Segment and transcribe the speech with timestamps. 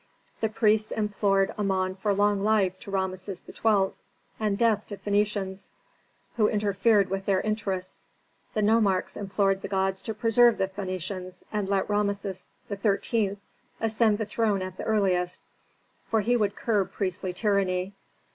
[0.39, 3.89] The priests implored Amon for long life to Rameses XII.
[4.39, 5.69] and death to Phœnicians,
[6.37, 8.07] who interfered with their interests;
[8.55, 13.37] the nomarchs implored the gods to preserve the Phœnicians and let Rameses XIII.
[13.79, 15.45] ascend the throne at the earliest,
[16.09, 17.93] for he would curb priestly tyranny.